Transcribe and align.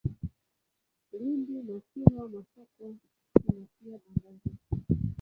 Lindi 1.19 1.55
na 1.67 1.75
Kilwa 1.87 2.29
Masoko 2.33 2.83
kuna 3.45 3.63
pia 3.79 3.95
bandari. 4.03 4.59